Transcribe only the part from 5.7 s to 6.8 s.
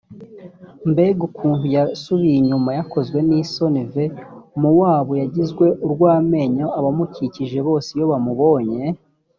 urw amenyo